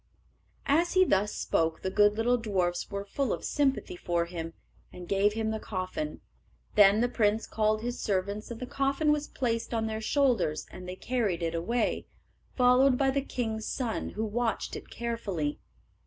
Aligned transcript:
As 0.65 0.93
he 0.93 1.05
thus 1.05 1.31
spoke 1.31 1.83
the 1.83 1.91
good 1.91 2.17
little 2.17 2.37
dwarfs 2.39 2.89
were 2.89 3.05
full 3.05 3.31
of 3.31 3.45
sympathy 3.45 3.95
for 3.95 4.25
him, 4.25 4.55
and 4.91 5.07
gave 5.07 5.33
him 5.33 5.51
the 5.51 5.59
coffin. 5.59 6.21
Then 6.73 7.01
the 7.01 7.07
prince 7.07 7.45
called 7.45 7.83
his 7.83 7.99
servants, 8.01 8.49
and 8.49 8.59
the 8.59 8.65
coffin 8.65 9.11
was 9.11 9.27
placed 9.27 9.75
on 9.75 9.85
their 9.85 10.01
shoulders, 10.01 10.65
and 10.71 10.89
they 10.89 10.95
carried 10.95 11.43
it 11.43 11.53
away, 11.53 12.07
followed 12.57 12.97
by 12.97 13.11
the 13.11 13.21
king's 13.21 13.67
son, 13.67 14.09
who 14.17 14.25
watched 14.25 14.75
it 14.75 14.89
carefully. 14.89 15.59